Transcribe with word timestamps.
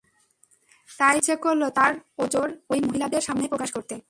তাই 0.89 1.11
সে 1.11 1.17
ইচ্ছে 1.17 1.35
করল 1.35 1.63
তার 1.69 1.93
ওযর 2.17 2.47
ঐ 2.69 2.73
মহিলাদের 2.87 3.21
সামনে 3.21 3.45
প্রকাশ 3.47 3.69
করতে। 3.71 3.95